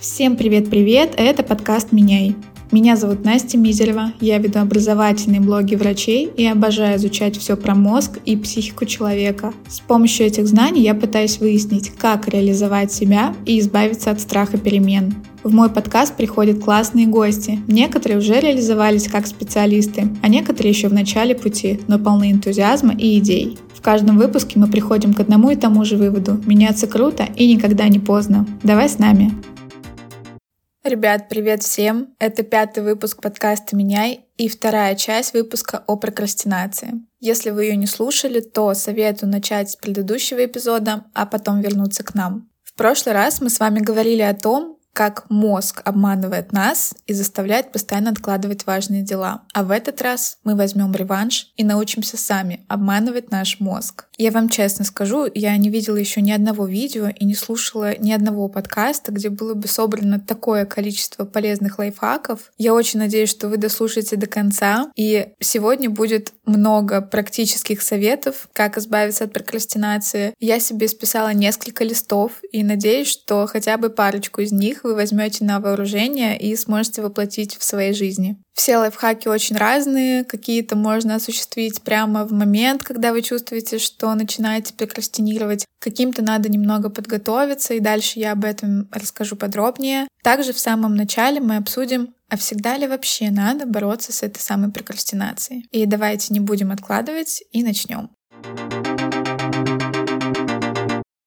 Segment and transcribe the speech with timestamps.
[0.00, 2.36] Всем привет-привет, это подкаст «Меняй».
[2.70, 8.20] Меня зовут Настя Мизерева, я веду образовательные блоги врачей и обожаю изучать все про мозг
[8.24, 9.52] и психику человека.
[9.66, 15.16] С помощью этих знаний я пытаюсь выяснить, как реализовать себя и избавиться от страха перемен.
[15.42, 17.58] В мой подкаст приходят классные гости.
[17.66, 23.18] Некоторые уже реализовались как специалисты, а некоторые еще в начале пути, но полны энтузиазма и
[23.18, 23.58] идей.
[23.74, 26.40] В каждом выпуске мы приходим к одному и тому же выводу.
[26.46, 28.46] Меняться круто и никогда не поздно.
[28.62, 29.32] Давай с нами.
[30.88, 32.14] Ребят, привет всем!
[32.18, 36.94] Это пятый выпуск подкаста «Меняй» и вторая часть выпуска о прокрастинации.
[37.20, 42.14] Если вы ее не слушали, то советую начать с предыдущего эпизода, а потом вернуться к
[42.14, 42.48] нам.
[42.62, 47.70] В прошлый раз мы с вами говорили о том, как мозг обманывает нас и заставляет
[47.70, 49.42] постоянно откладывать важные дела.
[49.54, 54.06] А в этот раз мы возьмем реванш и научимся сами обманывать наш мозг.
[54.16, 58.10] Я вам честно скажу, я не видела еще ни одного видео и не слушала ни
[58.10, 62.50] одного подкаста, где было бы собрано такое количество полезных лайфхаков.
[62.58, 64.90] Я очень надеюсь, что вы дослушаете до конца.
[64.96, 70.34] И сегодня будет много практических советов, как избавиться от прокрастинации.
[70.40, 75.44] Я себе списала несколько листов и надеюсь, что хотя бы парочку из них вы возьмете
[75.44, 78.38] на вооружение и сможете воплотить в своей жизни.
[78.54, 84.72] Все лайфхаки очень разные, какие-то можно осуществить прямо в момент, когда вы чувствуете, что начинаете
[84.72, 85.66] прокрастинировать.
[85.78, 90.08] Каким-то надо немного подготовиться, и дальше я об этом расскажу подробнее.
[90.22, 94.72] Также в самом начале мы обсудим, а всегда ли вообще надо бороться с этой самой
[94.72, 95.66] прокрастинацией.
[95.70, 98.08] И давайте не будем откладывать и начнем.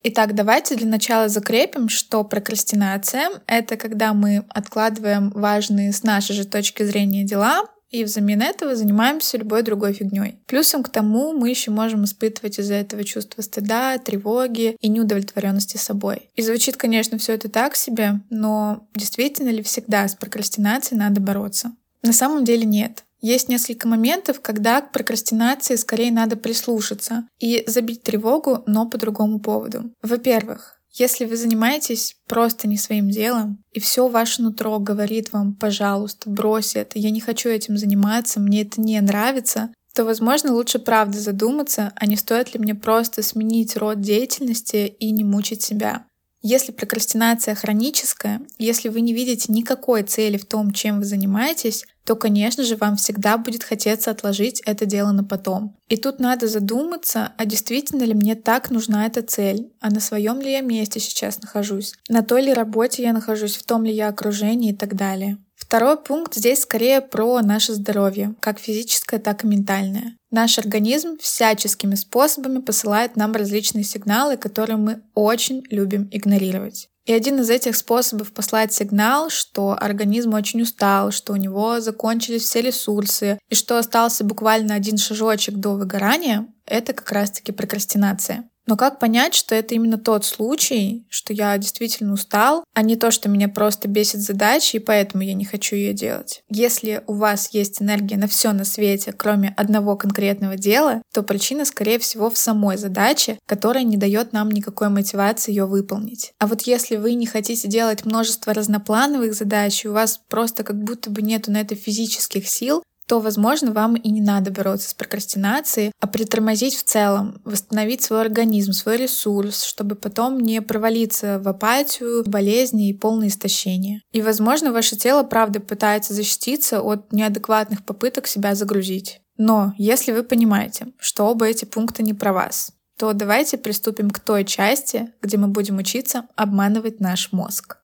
[0.04, 6.46] Итак, давайте для начала закрепим, что прокрастинация— это когда мы откладываем важные с нашей же
[6.46, 10.40] точки зрения дела, и взамен этого занимаемся любой другой фигней.
[10.48, 16.30] Плюсом к тому мы еще можем испытывать из-за этого чувство стыда, тревоги и неудовлетворенности собой.
[16.36, 21.74] И звучит, конечно, все это так себе, но действительно ли всегда с прокрастинацией надо бороться?
[22.02, 23.04] На самом деле нет.
[23.22, 29.40] Есть несколько моментов, когда к прокрастинации скорее надо прислушаться и забить тревогу, но по другому
[29.40, 29.92] поводу.
[30.02, 36.30] Во-первых, если вы занимаетесь просто не своим делом, и все ваше нутро говорит вам, пожалуйста,
[36.30, 41.20] брось это, я не хочу этим заниматься, мне это не нравится, то, возможно, лучше правда
[41.20, 46.06] задуматься, а не стоит ли мне просто сменить род деятельности и не мучить себя.
[46.42, 52.16] Если прокрастинация хроническая, если вы не видите никакой цели в том, чем вы занимаетесь, то,
[52.16, 55.78] конечно же, вам всегда будет хотеться отложить это дело на потом.
[55.88, 60.42] И тут надо задуматься, а действительно ли мне так нужна эта цель, а на своем
[60.42, 64.08] ли я месте сейчас нахожусь, на той ли работе я нахожусь, в том ли я
[64.08, 65.38] окружении и так далее.
[65.62, 70.18] Второй пункт здесь скорее про наше здоровье, как физическое, так и ментальное.
[70.32, 76.90] Наш организм всяческими способами посылает нам различные сигналы, которые мы очень любим игнорировать.
[77.06, 82.44] И один из этих способов послать сигнал, что организм очень устал, что у него закончились
[82.44, 88.50] все ресурсы, и что остался буквально один шажочек до выгорания, это как раз-таки прокрастинация.
[88.68, 93.12] Но как понять, что это именно тот случай, что я действительно устал, а не то,
[93.12, 96.44] что меня просто бесит задача, и поэтому я не хочу ее делать?
[96.50, 101.66] Если у вас есть энергия на все на свете, кроме одного конкретного дела, то причина,
[101.66, 106.34] скорее всего, в самой задаче, которая не дает нам никакой мотивации ее выполнить.
[106.40, 110.82] А вот если вы не хотите делать множество разноплановых задач, и у вас просто как
[110.82, 114.94] будто бы нету на это физических сил, то, возможно, вам и не надо бороться с
[114.94, 121.48] прокрастинацией, а притормозить в целом, восстановить свой организм, свой ресурс, чтобы потом не провалиться в
[121.48, 124.02] апатию, болезни и полное истощение.
[124.12, 129.22] И, возможно, ваше тело, правда, пытается защититься от неадекватных попыток себя загрузить.
[129.38, 134.20] Но если вы понимаете, что оба эти пункта не про вас, то давайте приступим к
[134.20, 137.81] той части, где мы будем учиться обманывать наш мозг.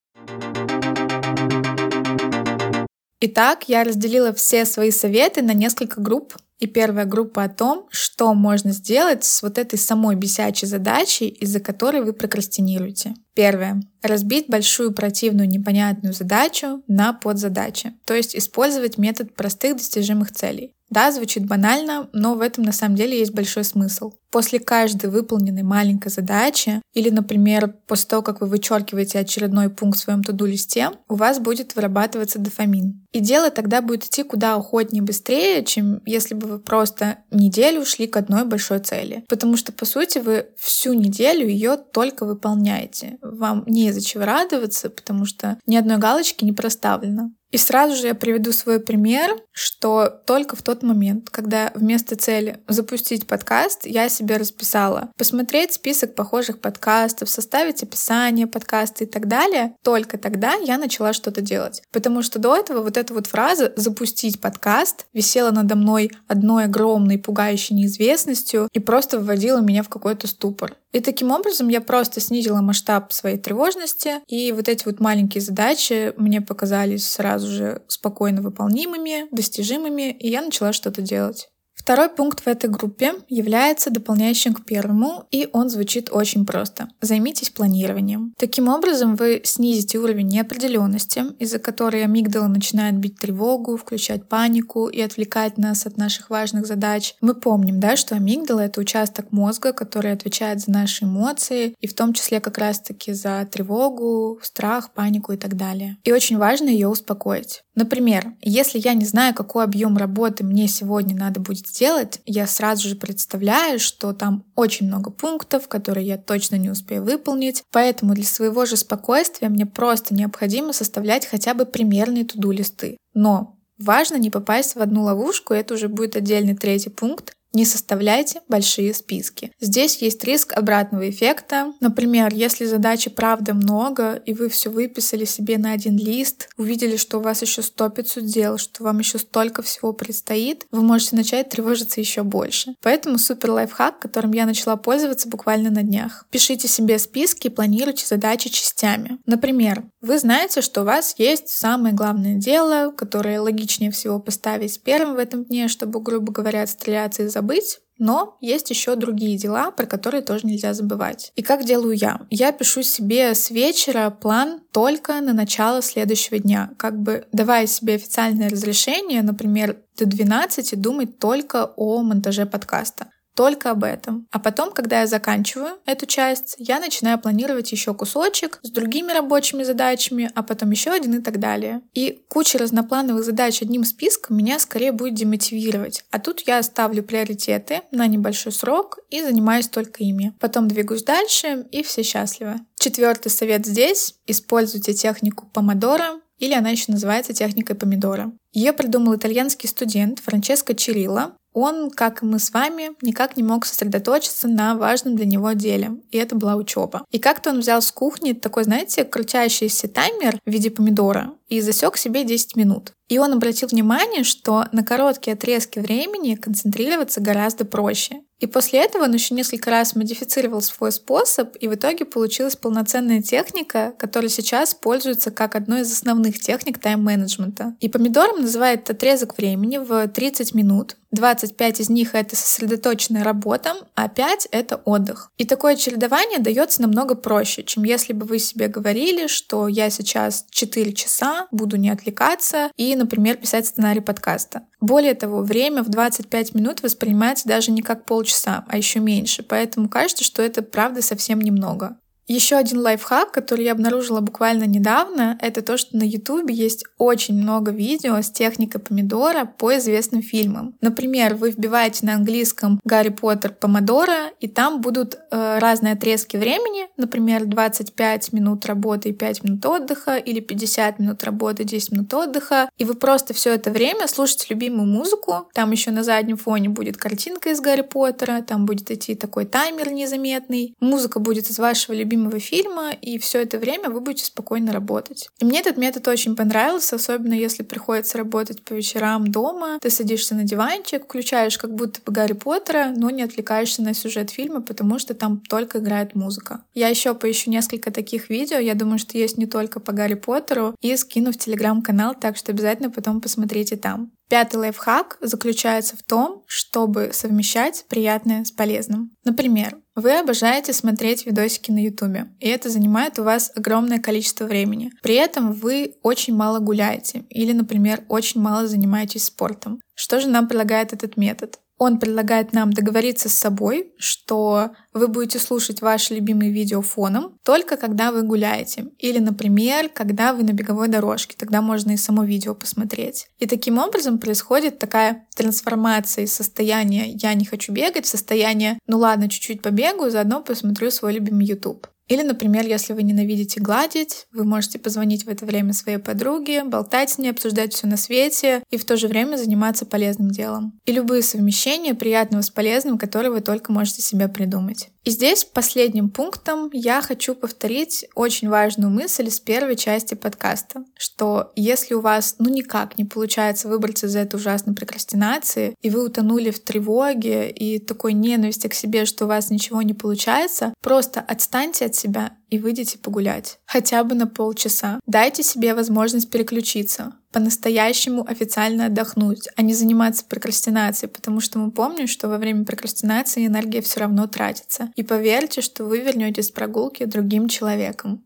[3.20, 6.36] Итак, я разделила все свои советы на несколько групп.
[6.60, 11.60] И первая группа о том, что можно сделать с вот этой самой бесячей задачей, из-за
[11.60, 13.14] которой вы прокрастинируете.
[13.36, 13.80] Первое.
[14.02, 17.94] Разбить большую противную непонятную задачу на подзадачи.
[18.06, 20.74] То есть использовать метод простых достижимых целей.
[20.89, 24.13] Да, звучит банально, но в этом на самом деле есть большой смысл.
[24.31, 30.01] После каждой выполненной маленькой задачи, или, например, после того, как вы вычеркиваете очередной пункт в
[30.01, 33.06] своем туду-листе, у вас будет вырабатываться дофамин.
[33.12, 38.07] И дело тогда будет идти куда охотнее быстрее, чем если бы вы просто неделю шли
[38.07, 39.25] к одной большой цели.
[39.28, 43.18] Потому что, по сути, вы всю неделю ее только выполняете.
[43.22, 47.31] Вам не из-за чего радоваться, потому что ни одной галочки не проставлено.
[47.52, 52.60] И сразу же я приведу свой пример, что только в тот момент, когда вместо цели
[52.68, 59.76] запустить подкаст, я себе расписала посмотреть список похожих подкастов, составить описание подкаста и так далее,
[59.82, 61.82] только тогда я начала что-то делать.
[61.92, 67.18] Потому что до этого вот эта вот фраза «запустить подкаст» висела надо мной одной огромной
[67.18, 70.76] пугающей неизвестностью и просто вводила меня в какой-то ступор.
[70.94, 76.14] И таким образом я просто снизила масштаб своей тревожности, и вот эти вот маленькие задачи
[76.18, 81.50] мне показались сразу же спокойно выполнимыми, достижимыми, и я начала что-то делать.
[81.88, 86.89] Второй пункт в этой группе является дополняющим к первому, и он звучит очень просто.
[87.00, 88.34] Займитесь планированием.
[88.38, 95.00] Таким образом, вы снизите уровень неопределенности, из-за которой амигдала начинает бить тревогу, включать панику и
[95.00, 97.16] отвлекать нас от наших важных задач.
[97.22, 101.95] Мы помним, да, что амигдала— это участок мозга, который отвечает за наши эмоции, и в
[101.95, 105.95] том числе как раз-таки за тревогу, страх, панику и так далее.
[106.04, 107.63] И очень важно ее успокоить.
[107.78, 112.89] Например, если я не знаю, какой объем работы мне сегодня надо будет сделать, я сразу
[112.89, 117.63] же представляю, что там очень много пунктов, которые я точно не успею выполнить.
[117.71, 122.97] Поэтому для своего же спокойствия мне просто необходимо составлять хотя бы примерные туду-листы.
[123.13, 128.42] Но Важно не попасть в одну ловушку, это уже будет отдельный третий пункт, не составляйте
[128.48, 129.52] большие списки.
[129.60, 131.74] Здесь есть риск обратного эффекта.
[131.80, 137.18] Например, если задачи правда много, и вы все выписали себе на один лист, увидели, что
[137.18, 141.50] у вас еще 100 500 дел, что вам еще столько всего предстоит, вы можете начать
[141.50, 142.76] тревожиться еще больше.
[142.82, 146.26] Поэтому супер лайфхак, которым я начала пользоваться буквально на днях.
[146.30, 149.18] Пишите себе списки и планируйте задачи частями.
[149.26, 155.16] Например, вы знаете, что у вас есть самое главное дело, которое логичнее всего поставить первым
[155.16, 157.80] в этом дне, чтобы, грубо говоря, отстреляться и забыть.
[158.00, 161.31] Но есть еще другие дела, про которые тоже нельзя забывать.
[161.36, 162.22] И как делаю я?
[162.30, 167.95] Я пишу себе с вечера план только на начало следующего дня, как бы давая себе
[167.95, 173.07] официальное разрешение, например, до 12 думать только о монтаже подкаста
[173.38, 174.28] только об этом.
[174.31, 179.62] А потом, когда я заканчиваю эту часть, я начинаю планировать еще кусочек с другими рабочими
[179.62, 181.81] задачами, а потом еще один и так далее.
[181.94, 186.04] И куча разноплановых задач одним списком меня скорее будет демотивировать.
[186.10, 190.34] А тут я ставлю приоритеты на небольшой срок и занимаюсь только ими.
[190.39, 192.56] Потом двигаюсь дальше, и все счастливы.
[192.80, 194.16] Четвертый совет здесь.
[194.25, 198.31] Используйте технику помодора, или она еще называется техникой помидора.
[198.51, 203.65] Ее придумал итальянский студент Франческо Чирилла, он, как и мы с вами, никак не мог
[203.65, 207.04] сосредоточиться на важном для него деле, и это была учеба.
[207.12, 211.98] И как-то он взял с кухни такой, знаете, крутящийся таймер в виде помидора и засек
[211.98, 212.94] себе 10 минут.
[213.08, 218.22] И он обратил внимание, что на короткие отрезки времени концентрироваться гораздо проще.
[218.40, 223.22] И после этого он еще несколько раз модифицировал свой способ, и в итоге получилась полноценная
[223.22, 227.76] техника, которая сейчас пользуется как одной из основных техник тайм-менеджмента.
[227.80, 230.98] И помидором называют отрезок времени в 30 минут.
[231.12, 235.32] 25 из них— это сосредоточенная работа, а 5— это отдых.
[235.38, 240.46] И такое чередование дается намного проще, чем если бы вы себе говорили, что я сейчас
[240.52, 244.63] 4 часа буду не отвлекаться и, например, писать сценарий подкаста.
[244.81, 249.89] Более того, время в 25 минут воспринимается даже не как полчаса, а еще меньше, поэтому
[249.89, 251.98] кажется, что это правда совсем немного.
[252.27, 257.35] Еще один лайфхак, который я обнаружила буквально недавно, это то, что на YouTube есть очень
[257.41, 260.75] много видео с техникой помидора по известным фильмам.
[260.81, 266.88] Например, вы вбиваете на английском «Гарри Поттер помидора», и там будут э, разные отрезки времени,
[266.97, 272.13] например, 25 минут работы и 5 минут отдыха, или 50 минут работы и 10 минут
[272.13, 276.67] отдыха, и вы просто все это время слушаете любимую музыку, там еще на заднем фоне
[276.67, 281.93] будет картинка из Гарри Поттера, там будет идти такой таймер незаметный, музыка будет из вашего
[281.93, 285.29] любимого любимого фильма, и все это время вы будете спокойно работать.
[285.39, 289.77] И мне этот метод очень понравился, особенно если приходится работать по вечерам дома.
[289.81, 294.31] Ты садишься на диванчик, включаешь как будто бы Гарри Поттера, но не отвлекаешься на сюжет
[294.31, 296.63] фильма, потому что там только играет музыка.
[296.74, 300.75] Я еще поищу несколько таких видео, я думаю, что есть не только по Гарри Поттеру,
[300.81, 304.12] и скину в телеграм-канал, так что обязательно потом посмотрите там.
[304.29, 309.12] Пятый лайфхак заключается в том, чтобы совмещать приятное с полезным.
[309.24, 314.91] Например, вы обожаете смотреть видосики на YouTube, и это занимает у вас огромное количество времени.
[315.01, 319.79] При этом вы очень мало гуляете или, например, очень мало занимаетесь спортом.
[319.96, 321.60] Что же нам предлагает этот метод?
[321.77, 327.77] Он предлагает нам договориться с собой, что вы будете слушать ваши любимые видео фоном только
[327.77, 328.88] когда вы гуляете.
[328.98, 331.36] Или, например, когда вы на беговой дорожке.
[331.38, 333.27] Тогда можно и само видео посмотреть.
[333.38, 338.98] И таким образом происходит такая трансформация из состояния «я не хочу бегать» в состояние «ну
[338.98, 341.88] ладно, чуть-чуть побегаю, заодно посмотрю свой любимый YouTube».
[342.08, 347.10] Или, например, если вы ненавидите гладить, вы можете позвонить в это время своей подруге, болтать
[347.10, 350.80] с ней, обсуждать все на свете и в то же время заниматься полезным делом.
[350.86, 354.90] И любые совмещения приятного с полезным, которые вы только можете себе придумать.
[355.08, 361.54] И здесь последним пунктом я хочу повторить очень важную мысль из первой части подкаста, что
[361.56, 366.52] если у вас ну никак не получается выбраться из этой ужасной прокрастинации, и вы утонули
[366.52, 371.86] в тревоге и такой ненависти к себе, что у вас ничего не получается, просто отстаньте
[371.86, 373.60] от себя и выйдите погулять.
[373.66, 375.00] Хотя бы на полчаса.
[375.06, 382.08] Дайте себе возможность переключиться по-настоящему официально отдохнуть, а не заниматься прокрастинацией, потому что мы помним,
[382.08, 384.92] что во время прокрастинации энергия все равно тратится.
[384.96, 388.24] И поверьте, что вы вернетесь с прогулки другим человеком.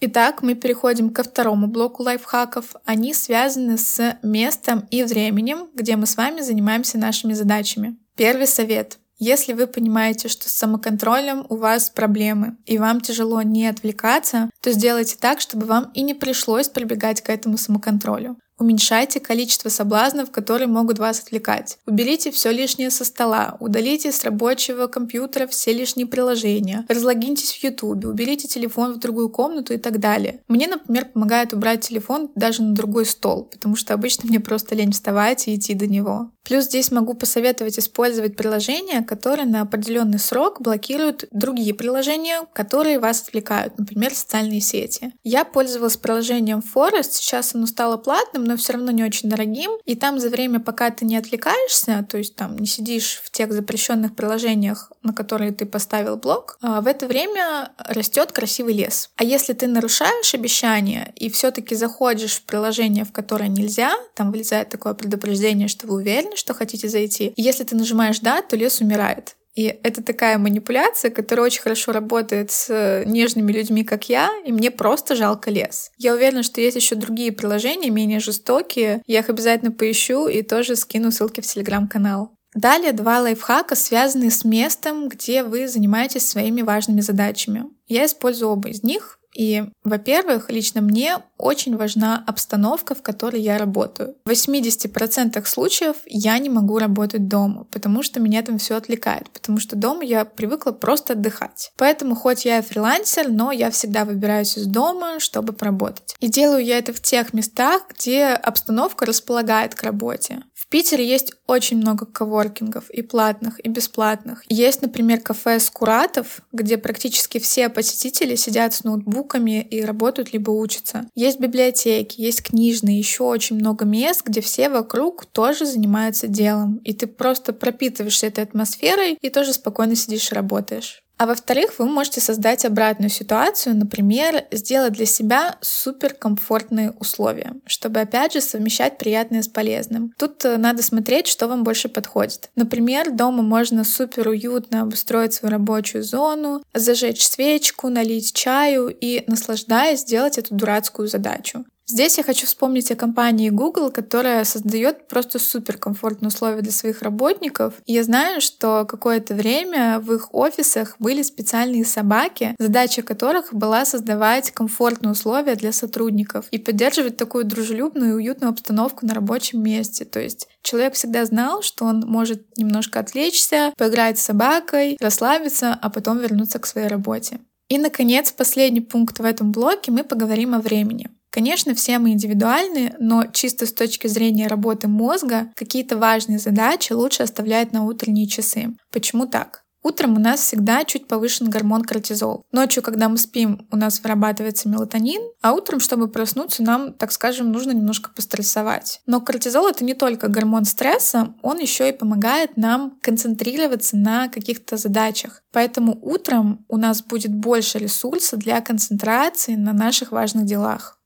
[0.00, 2.76] Итак, мы переходим ко второму блоку лайфхаков.
[2.84, 7.96] Они связаны с местом и временем, где мы с вами занимаемся нашими задачами.
[8.14, 8.98] Первый совет.
[9.26, 14.70] Если вы понимаете, что с самоконтролем у вас проблемы, и вам тяжело не отвлекаться, то
[14.70, 18.36] сделайте так, чтобы вам и не пришлось прибегать к этому самоконтролю.
[18.58, 21.78] Уменьшайте количество соблазнов, которые могут вас отвлекать.
[21.86, 28.04] Уберите все лишнее со стола, удалите с рабочего компьютера все лишние приложения, разлогиньтесь в YouTube,
[28.04, 30.42] уберите телефон в другую комнату и так далее.
[30.48, 34.92] Мне, например, помогает убрать телефон даже на другой стол, потому что обычно мне просто лень
[34.92, 36.30] вставать и идти до него.
[36.44, 43.22] Плюс здесь могу посоветовать использовать приложения, которые на определенный срок блокируют другие приложения, которые вас
[43.22, 45.12] отвлекают, например, социальные сети.
[45.24, 49.70] Я пользовалась приложением Forest, сейчас оно стало платным, но все равно не очень дорогим.
[49.86, 53.52] И там за время, пока ты не отвлекаешься, то есть там не сидишь в тех
[53.52, 59.10] запрещенных приложениях, на которые ты поставил блок, а в это время растет красивый лес.
[59.16, 64.68] А если ты нарушаешь обещание и все-таки заходишь в приложение, в которое нельзя, там вылезает
[64.68, 67.32] такое предупреждение, что вы уверены, что хотите зайти.
[67.36, 69.36] Если ты нажимаешь «да», то лес умирает.
[69.54, 74.70] И это такая манипуляция, которая очень хорошо работает с нежными людьми, как я, и мне
[74.72, 75.92] просто жалко лес.
[75.96, 79.00] Я уверена, что есть еще другие приложения, менее жестокие.
[79.06, 82.32] Я их обязательно поищу и тоже скину ссылки в телеграм-канал.
[82.54, 87.64] Далее два лайфхака, связанные с местом, где вы занимаетесь своими важными задачами.
[87.86, 89.18] Я использую оба из них.
[89.34, 94.14] И, во-первых, лично мне очень важна обстановка, в которой я работаю.
[94.24, 99.58] В 80% случаев я не могу работать дома, потому что меня там все отвлекает, потому
[99.58, 101.72] что дома я привыкла просто отдыхать.
[101.76, 106.14] Поэтому хоть я и фрилансер, но я всегда выбираюсь из дома, чтобы поработать.
[106.20, 110.42] И делаю я это в тех местах, где обстановка располагает к работе.
[110.74, 114.42] Питере есть очень много коворкингов, и платных, и бесплатных.
[114.48, 121.06] Есть, например, кафе Скуратов, где практически все посетители сидят с ноутбуками и работают либо учатся.
[121.14, 126.78] Есть библиотеки, есть книжные, еще очень много мест, где все вокруг тоже занимаются делом.
[126.78, 131.03] И ты просто пропитываешься этой атмосферой и тоже спокойно сидишь и работаешь.
[131.16, 138.32] А во-вторых, вы можете создать обратную ситуацию, например, сделать для себя суперкомфортные условия, чтобы опять
[138.32, 140.12] же совмещать приятное с полезным.
[140.18, 142.50] Тут э, надо смотреть, что вам больше подходит.
[142.56, 150.00] Например, дома можно супер уютно обустроить свою рабочую зону, зажечь свечку, налить чаю и, наслаждаясь,
[150.00, 151.64] сделать эту дурацкую задачу.
[151.86, 157.74] Здесь я хочу вспомнить о компании Google, которая создает просто суперкомфортные условия для своих работников.
[157.84, 163.84] И я знаю, что какое-то время в их офисах были специальные собаки, задача которых была
[163.84, 170.06] создавать комфортные условия для сотрудников и поддерживать такую дружелюбную и уютную обстановку на рабочем месте.
[170.06, 175.90] То есть человек всегда знал, что он может немножко отвлечься, поиграть с собакой, расслабиться, а
[175.90, 177.40] потом вернуться к своей работе.
[177.68, 181.10] И, наконец, последний пункт в этом блоке мы поговорим о времени.
[181.34, 187.24] Конечно, все мы индивидуальны, но чисто с точки зрения работы мозга какие-то важные задачи лучше
[187.24, 188.76] оставлять на утренние часы.
[188.92, 189.64] Почему так?
[189.82, 192.44] Утром у нас всегда чуть повышен гормон кортизол.
[192.52, 197.50] Ночью, когда мы спим, у нас вырабатывается мелатонин, а утром, чтобы проснуться, нам, так скажем,
[197.50, 199.00] нужно немножко пострессовать.
[199.04, 204.76] Но кортизол— это не только гормон стресса, он еще и помогает нам концентрироваться на каких-то
[204.76, 205.42] задачах.
[205.52, 211.00] Поэтому утром у нас будет больше ресурса для концентрации на наших важных делах.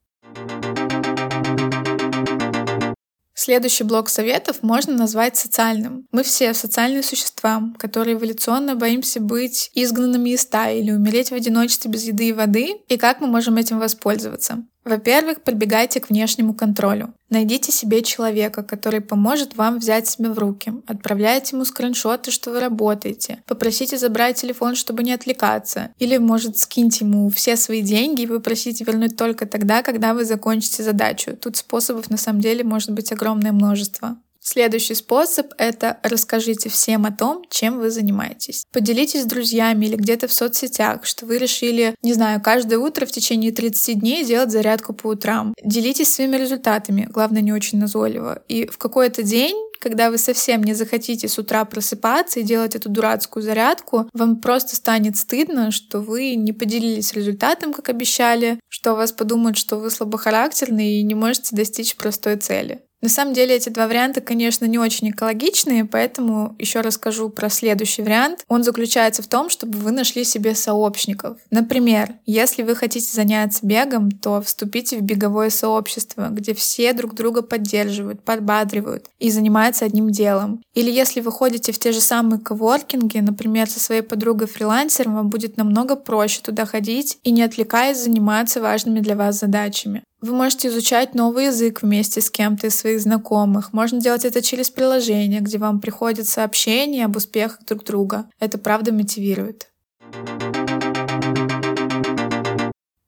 [3.49, 6.07] Следующий блок советов можно назвать социальным.
[6.13, 11.91] Мы все социальные существа, которые эволюционно боимся быть изгнанными из стаи или умереть в одиночестве
[11.91, 14.65] без еды и воды, и как мы можем этим воспользоваться.
[14.89, 17.13] Во-первых, подбегайте к внешнему контролю.
[17.29, 20.73] Найдите себе человека, который поможет вам взять себя в руки.
[20.87, 23.43] Отправляйте ему скриншоты, что вы работаете.
[23.47, 25.91] Попросите забрать телефон, чтобы не отвлекаться.
[25.99, 30.83] Или, может, скиньте ему все свои деньги и попросите вернуть только тогда, когда вы закончите
[30.83, 31.37] задачу.
[31.37, 34.17] Тут способов на самом деле может быть огромное множество.
[34.51, 38.65] Следующий способ— это расскажите всем о том, чем вы занимаетесь.
[38.73, 43.11] Поделитесь с друзьями или где-то в соцсетях, что вы решили, не знаю, каждое утро в
[43.11, 45.53] течение 30 дней делать зарядку по утрам.
[45.63, 48.43] Делитесь своими результатами, главное, не очень назойливо.
[48.49, 52.89] И в какой-то день когда вы совсем не захотите с утра просыпаться и делать эту
[52.89, 59.13] дурацкую зарядку, вам просто станет стыдно, что вы не поделились результатом, как обещали, что вас
[59.13, 62.83] подумают, что вы слабохарактерный и не можете достичь простой цели.
[63.01, 68.03] На самом деле эти два варианта, конечно, не очень экологичные, поэтому еще расскажу про следующий
[68.03, 68.45] вариант.
[68.49, 71.39] Он заключается в том, чтобы вы нашли себе сообщников.
[71.51, 77.43] Например, если вы хотите заняться бегом, то вступите в беговое сообщество, где все друг друга
[77.43, 80.61] поддерживают, подбадривают и занимаются одним делом.
[80.75, 85.57] Или если вы ходите в те же самые коворкинги, например, со своей подругой-фрилансером, вам будет
[85.57, 90.03] намного проще туда ходить и не отвлекаясь заниматься важными для вас задачами.
[90.21, 93.73] Вы можете изучать новый язык вместе с кем-то из своих знакомых.
[93.73, 98.29] Можно делать это через приложение, где вам приходят сообщения об успехах друг друга.
[98.41, 99.69] Это правда мотивирует.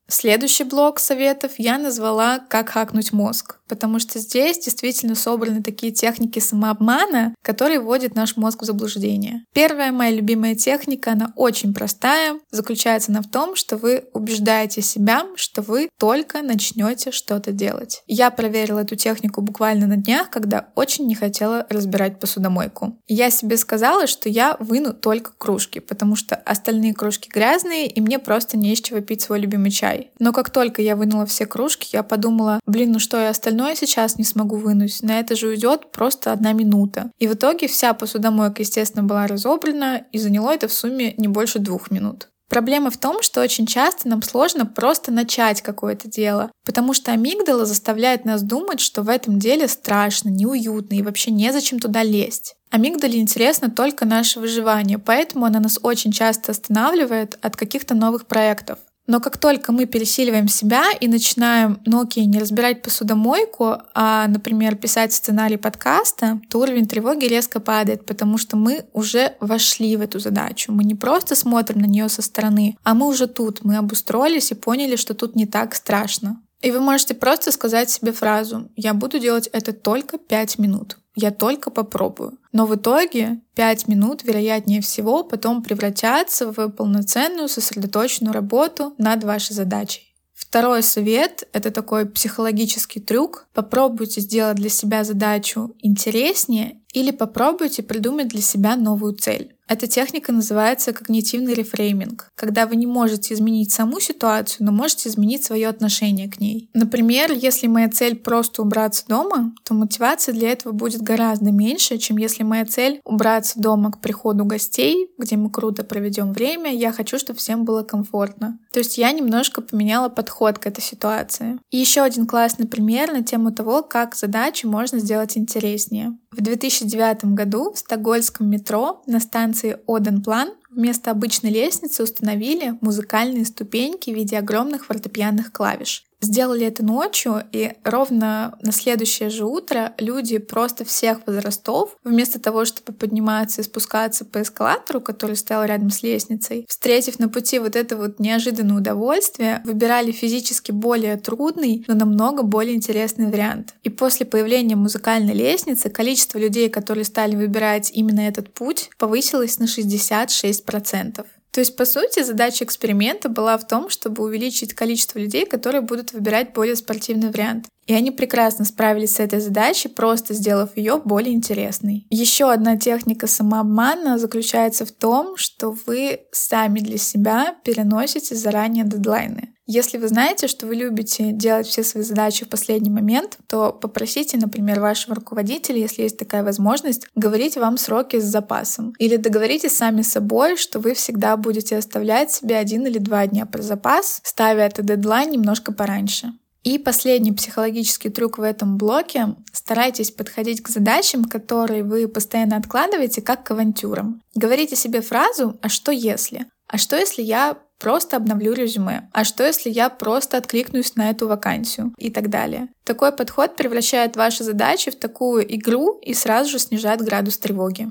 [0.06, 6.40] Следующий блок советов я назвала «Как хакнуть мозг», потому что здесь действительно собраны такие техники
[6.40, 9.44] самообмана, которые вводят наш мозг в заблуждение.
[9.54, 15.24] Первая моя любимая техника, она очень простая, заключается она в том, что вы убеждаете себя,
[15.36, 18.02] что вы только начнете что-то делать.
[18.08, 22.98] Я проверила эту технику буквально на днях, когда очень не хотела разбирать посудомойку.
[23.06, 28.18] Я себе сказала, что я выну только кружки, потому что остальные кружки грязные, и мне
[28.18, 30.10] просто не из чего пить свой любимый чай.
[30.18, 34.18] Но как только я вынула все кружки, я подумала, блин, ну что, я остальное сейчас
[34.18, 35.02] не смогу вынуть.
[35.02, 37.10] На это же уйдет просто одна минута.
[37.18, 41.58] И в итоге вся посудомойка, естественно, была разобрана, и заняло это в сумме не больше
[41.58, 42.28] двух минут.
[42.50, 47.64] Проблема в том, что очень часто нам сложно просто начать какое-то дело, потому что амигдала
[47.64, 52.56] заставляет нас думать, что в этом деле страшно, неуютно и вообще незачем туда лезть.
[52.70, 58.80] Амигдале интересно только наше выживание, поэтому она нас очень часто останавливает от каких-то новых проектов.
[59.10, 64.76] Но как только мы пересиливаем себя и начинаем, ну окей, не разбирать посудомойку, а, например,
[64.76, 70.20] писать сценарий подкаста, то уровень тревоги резко падает, потому что мы уже вошли в эту
[70.20, 70.70] задачу.
[70.70, 74.54] Мы не просто смотрим на нее со стороны, а мы уже тут, мы обустроились и
[74.54, 76.40] поняли, что тут не так страшно.
[76.60, 81.30] И вы можете просто сказать себе фразу «Я буду делать это только 5 минут» я
[81.30, 82.38] только попробую.
[82.52, 89.54] Но в итоге 5 минут, вероятнее всего, потом превратятся в полноценную сосредоточенную работу над вашей
[89.54, 90.10] задачей.
[90.34, 93.46] Второй совет— это такой психологический трюк.
[93.52, 99.54] Попробуйте сделать для себя задачу интереснее или попробуйте придумать для себя новую цель.
[99.70, 105.44] Эта техника называется когнитивный рефрейминг, когда вы не можете изменить саму ситуацию, но можете изменить
[105.44, 106.68] свое отношение к ней.
[106.74, 112.16] Например, если моя цель просто убраться дома, то мотивация для этого будет гораздо меньше, чем
[112.16, 117.20] если моя цель убраться дома к приходу гостей, где мы круто проведем время, я хочу,
[117.20, 118.58] чтобы всем было комфортно.
[118.72, 121.60] То есть я немножко поменяла подход к этой ситуации.
[121.70, 126.18] И еще один классный пример на тему того, как задачу можно сделать интереснее.
[126.32, 126.40] В
[126.80, 134.14] 2009 году в стокгольмском метро на станции Оденплан вместо обычной лестницы установили музыкальные ступеньки в
[134.14, 136.04] виде огромных фортепианных клавиш.
[136.20, 142.66] Сделали это ночью, и ровно на следующее же утро люди просто всех возрастов, вместо того,
[142.66, 147.74] чтобы подниматься и спускаться по эскалатору, который стоял рядом с лестницей, встретив на пути вот
[147.74, 153.74] это вот неожиданное удовольствие, выбирали физически более трудный, но намного более интересный вариант.
[153.82, 159.64] И после появления музыкальной лестницы количество людей, которые стали выбирать именно этот путь, повысилось на
[159.64, 161.24] 66%.
[161.52, 166.12] То есть, по сути, задача эксперимента была в том, чтобы увеличить количество людей, которые будут
[166.12, 167.66] выбирать более спортивный вариант.
[167.86, 172.06] И они прекрасно справились с этой задачей, просто сделав ее более интересной.
[172.08, 179.54] Еще одна техника самообмана заключается в том, что вы сами для себя переносите заранее дедлайны.
[179.72, 184.36] Если вы знаете, что вы любите делать все свои задачи в последний момент, то попросите,
[184.36, 188.94] например, вашего руководителя, если есть такая возможность, говорить вам сроки с запасом.
[188.98, 193.46] Или договоритесь сами с собой, что вы всегда будете оставлять себе один или два дня
[193.46, 196.32] про запас, ставя этот дедлайн немножко пораньше.
[196.64, 203.22] И последний психологический трюк в этом блоке— старайтесь подходить к задачам, которые вы постоянно откладываете,
[203.22, 204.20] как к авантюрам.
[204.34, 209.08] Говорите себе фразу «а что если?», «а что если я просто обновлю резюме.
[209.12, 212.68] А что, если я просто откликнусь на эту вакансию и так далее.
[212.84, 217.88] Такой подход превращает ваши задачи в такую игру и сразу же снижает градус тревоги.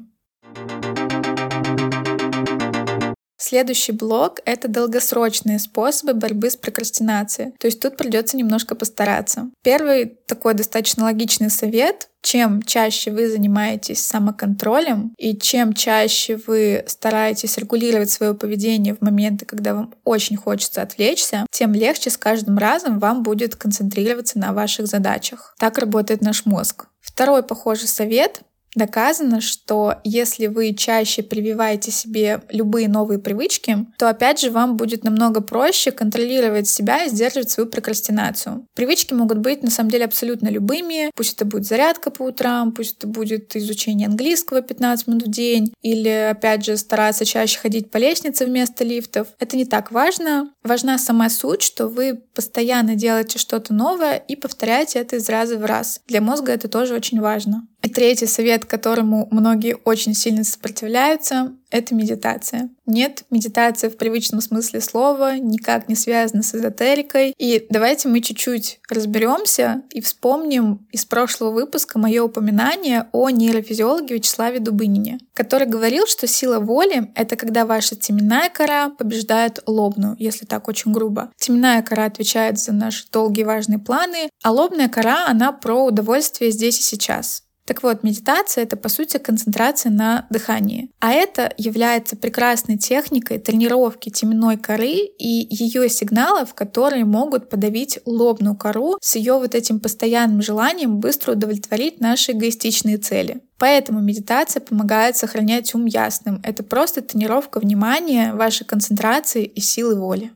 [3.42, 7.54] Следующий блок— это долгосрочные способы борьбы с прокрастинацией.
[7.58, 9.50] То есть тут придется немножко постараться.
[9.64, 17.58] Первый такой достаточно логичный совет чем чаще вы занимаетесь самоконтролем и чем чаще вы стараетесь
[17.58, 23.00] регулировать свое поведение в моменты, когда вам очень хочется отвлечься, тем легче с каждым разом
[23.00, 25.56] вам будет концентрироваться на ваших задачах.
[25.60, 26.88] Так работает наш мозг.
[27.00, 28.42] Второй похожий совет
[28.76, 35.04] Доказано, что если вы чаще прививаете себе любые новые привычки, то опять же вам будет
[35.04, 38.66] намного проще контролировать себя и сдерживать свою прокрастинацию.
[38.76, 41.12] Привычки могут быть на самом деле абсолютно любыми.
[41.16, 45.74] Пусть это будет зарядка по утрам, пусть это будет изучение английского 15 минут в день,
[45.82, 49.28] или опять же стараться чаще ходить по лестнице вместо лифтов.
[49.40, 50.52] Это не так важно.
[50.70, 55.66] Важна сама суть, что вы постоянно делаете что-то новое и повторяете это из раза в
[55.66, 56.00] раз.
[56.08, 57.66] Для мозга это тоже очень важно.
[57.82, 62.70] И третий совет, которому многие очень сильно сопротивляются, это медитация.
[62.86, 67.34] Нет, медитация в привычном смысле слова никак не связана с эзотерикой.
[67.38, 74.60] И давайте мы чуть-чуть разберемся и вспомним из прошлого выпуска мое упоминание о нейрофизиологе Вячеславе
[74.60, 80.68] Дубынине, который говорил, что сила воли— это когда ваша теменная кора побеждает лобную, если так
[80.68, 81.32] очень грубо.
[81.38, 86.80] Теменная кора отвечает за наши долгие важные планы, а лобная кора, она про удовольствие здесь
[86.80, 87.44] и сейчас.
[87.70, 90.90] Так вот, медитация— это, по сути, концентрация на дыхании.
[91.00, 98.56] А это является прекрасной техникой тренировки теменной коры и ее сигналов, которые могут подавить лобную
[98.56, 103.40] кору с ее вот этим постоянным желанием быстро удовлетворить наши эгоистичные цели.
[103.60, 106.42] Поэтому медитация помогает сохранять ум ясным.
[106.44, 110.32] Это просто тренировка внимания, вашей концентрации и силы воли.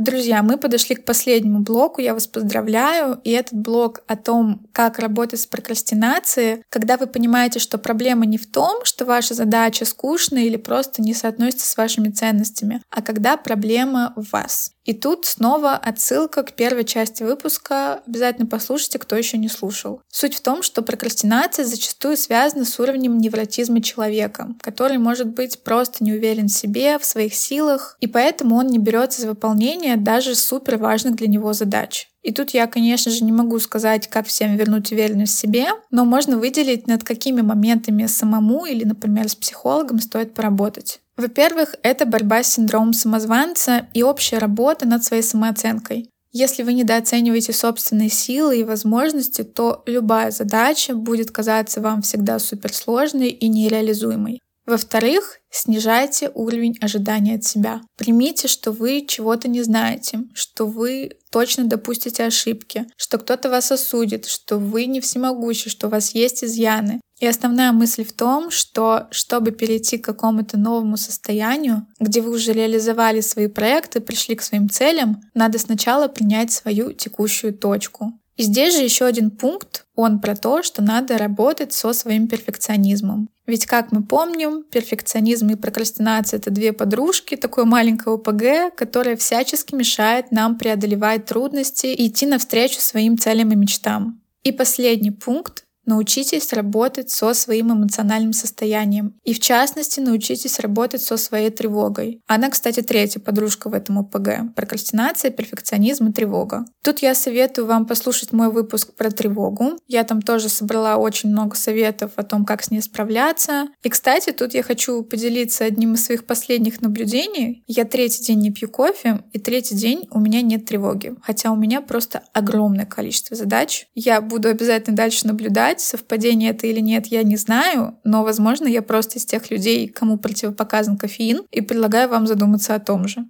[0.00, 2.00] Друзья, мы подошли к последнему блоку.
[2.00, 3.20] Я вас поздравляю.
[3.22, 8.38] И этот блок о том, как работать с прокрастинацией, когда вы понимаете, что проблема не
[8.38, 13.36] в том, что ваша задача скучная или просто не соотносится с вашими ценностями, а когда
[13.36, 14.72] проблема в вас.
[14.84, 18.02] И тут снова отсылка к первой части выпуска.
[18.06, 20.02] Обязательно послушайте, кто еще не слушал.
[20.08, 26.02] Суть в том, что прокрастинация зачастую связана с уровнем невротизма человека, который может быть просто
[26.02, 30.34] не уверен в себе, в своих силах, и поэтому он не берется за выполнение даже
[30.34, 32.08] супер важных для него задач.
[32.22, 36.04] И тут я, конечно же, не могу сказать, как всем вернуть уверенность в себе, но
[36.04, 41.00] можно выделить, над какими моментами самому или, например, с психологом стоит поработать.
[41.20, 46.08] Во-первых, это борьба с синдромом самозванца и общая работа над своей самооценкой.
[46.32, 53.28] Если вы недооцениваете собственные силы и возможности, то любая задача будет казаться вам всегда суперсложной
[53.28, 54.40] и нереализуемой.
[54.66, 57.80] Во-вторых, снижайте уровень ожидания от себя.
[57.96, 64.26] Примите, что вы чего-то не знаете, что вы точно допустите ошибки, что кто-то вас осудит,
[64.26, 67.00] что вы не всемогущи, что у вас есть изъяны.
[67.20, 72.52] И основная мысль в том, что чтобы перейти к какому-то новому состоянию, где вы уже
[72.52, 78.14] реализовали свои проекты, пришли к своим целям, надо сначала принять свою текущую точку.
[78.40, 83.28] И здесь же еще один пункт, он про то, что надо работать со своим перфекционизмом.
[83.46, 89.74] Ведь, как мы помним, перфекционизм и прокрастинация— это две подружки, такое маленькое ОПГ, которое всячески
[89.74, 94.22] мешает нам преодолевать трудности и идти навстречу своим целям и мечтам.
[94.42, 99.18] И последний пункт Научитесь работать со своим эмоциональным состоянием.
[99.24, 102.22] И в частности, научитесь работать со своей тревогой.
[102.28, 104.54] Она, кстати, третья подружка в этом ОПГ.
[104.54, 106.64] Прокрастинация, перфекционизм и тревога.
[106.84, 109.72] Тут я советую вам послушать мой выпуск про тревогу.
[109.88, 113.66] Я там тоже собрала очень много советов о том, как с ней справляться.
[113.82, 117.64] И, кстати, тут я хочу поделиться одним из своих последних наблюдений.
[117.66, 121.16] Я третий день не пью кофе, и третий день у меня нет тревоги.
[121.20, 123.88] Хотя у меня просто огромное количество задач.
[123.96, 128.66] Я буду обязательно дальше наблюдать, сказать, совпадение это или нет, я не знаю, но, возможно,
[128.66, 133.26] я просто из тех людей, кому противопоказан кофеин, и предлагаю вам задуматься о том же.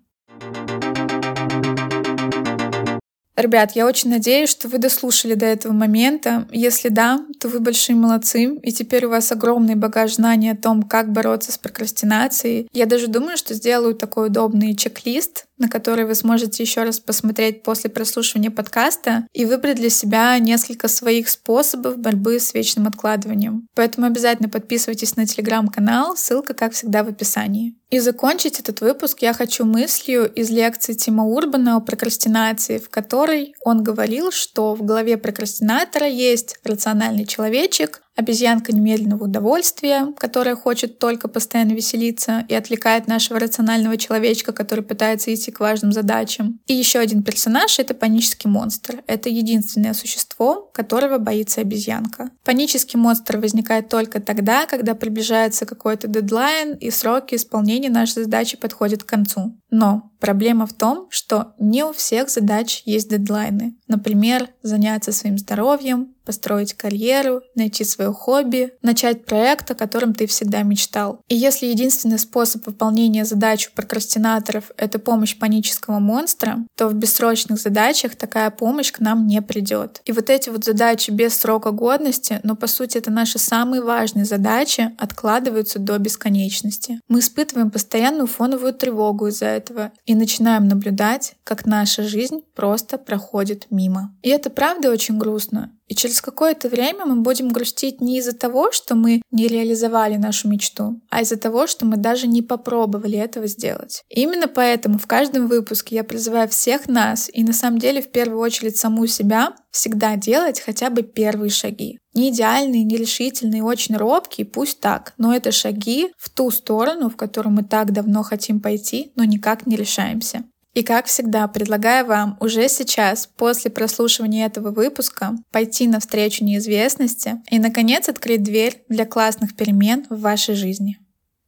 [3.40, 6.46] Ребят, я очень надеюсь, что вы дослушали до этого момента.
[6.52, 10.82] Если да, то вы большие молодцы, и теперь у вас огромный багаж знаний о том,
[10.82, 12.68] как бороться с прокрастинацией.
[12.74, 17.62] Я даже думаю, что сделаю такой удобный чек-лист на который вы сможете еще раз посмотреть
[17.62, 23.68] после прослушивания подкаста и выбрать для себя несколько своих способов борьбы с вечным откладыванием.
[23.76, 27.76] Поэтому обязательно подписывайтесь на телеграм-канал, ссылка, как всегда, в описании.
[27.90, 33.54] И закончить этот выпуск я хочу мыслью из лекции Тима Урбана о прокрастинации, в которой
[33.64, 41.28] он говорил, что в голове прокрастинатора есть рациональный человечек, обезьянка немедленного удовольствия, которая хочет только
[41.28, 46.60] постоянно веселиться и отвлекает нашего рационального человечка, который пытается идти к важным задачам.
[46.66, 49.02] И еще один персонаж— это панический монстр.
[49.06, 52.30] Это единственное существо, которого боится обезьянка.
[52.44, 59.04] Панический монстр возникает только тогда, когда приближается какой-то дедлайн и сроки исполнения нашей задачи подходят
[59.04, 59.56] к концу.
[59.70, 63.76] Но проблема в том, что не у всех задач есть дедлайны.
[63.88, 70.62] Например, заняться своим здоровьем, построить карьеру, найти свое хобби, начать проект, о котором ты всегда
[70.62, 71.20] мечтал.
[71.28, 77.60] И если единственный способ выполнения задач у прокрастинаторов— это помощь панического монстра, то в бессрочных
[77.60, 80.00] задачах такая помощь к нам не придет.
[80.04, 84.24] И вот эти вот задачи без срока годности, но по сути это наши самые важные
[84.24, 87.00] задачи, откладываются до бесконечности.
[87.08, 93.66] Мы испытываем постоянную фоновую тревогу из-за этого и начинаем наблюдать, как наша жизнь просто проходит
[93.70, 94.14] мимо.
[94.22, 95.72] И это правда очень грустно.
[95.90, 100.48] И через какое-то время мы будем грустить не из-за того, что мы не реализовали нашу
[100.48, 104.04] мечту, а из-за того, что мы даже не попробовали этого сделать.
[104.08, 108.12] И именно поэтому в каждом выпуске я призываю всех нас, и на самом деле в
[108.12, 111.98] первую очередь саму себя, всегда делать хотя бы первые шаги.
[112.14, 117.16] Не идеальные, не решительные, очень робкие, пусть так, но это шаги в ту сторону, в
[117.16, 120.44] которую мы так давно хотим пойти, но никак не решаемся.
[120.72, 127.58] И как всегда, предлагаю вам уже сейчас, после прослушивания этого выпуска, пойти навстречу неизвестности и,
[127.58, 130.98] наконец, открыть дверь для классных перемен в вашей жизни.